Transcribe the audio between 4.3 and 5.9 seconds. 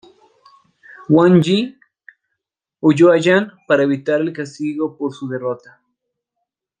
castigo por su derrota.